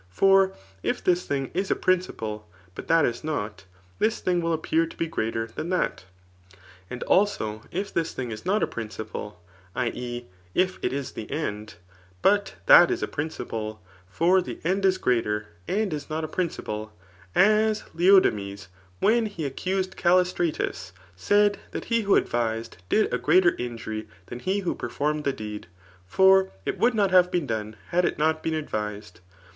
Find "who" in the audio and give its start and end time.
22.01-22.15, 24.61-24.73